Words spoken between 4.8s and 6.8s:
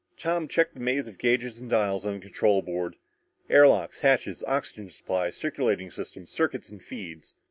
supply, circulating system, circuits,